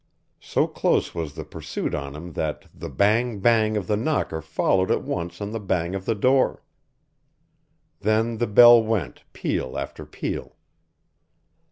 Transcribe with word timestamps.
So 0.39 0.65
close 0.65 1.13
was 1.13 1.35
the 1.35 1.43
pursuit 1.45 1.93
on 1.93 2.15
him 2.15 2.33
that 2.33 2.65
the 2.73 2.89
"bang 2.89 3.39
bang" 3.39 3.77
of 3.77 3.85
the 3.85 3.95
knocker 3.95 4.41
followed 4.41 4.89
at 4.89 5.03
once 5.03 5.39
on 5.39 5.51
the 5.51 5.59
bang 5.59 5.93
of 5.93 6.05
the 6.05 6.15
door. 6.15 6.63
Then 7.99 8.39
the 8.39 8.47
bell 8.47 8.81
went, 8.81 9.23
peal 9.31 9.77
after 9.77 10.03
peal. 10.07 10.55